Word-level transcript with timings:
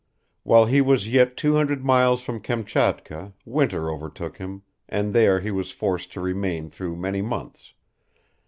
While 0.41 0.65
he 0.65 0.81
was 0.81 1.07
yet 1.11 1.37
two 1.37 1.53
hundred 1.57 1.85
miles 1.85 2.23
from 2.23 2.39
Kamchatka, 2.41 3.33
winter 3.45 3.91
overtook 3.91 4.37
him, 4.39 4.63
and 4.89 5.13
there 5.13 5.41
he 5.41 5.51
was 5.51 5.69
forced 5.69 6.11
to 6.13 6.21
remain 6.21 6.71
through 6.71 6.95
many 6.95 7.21
months. 7.21 7.75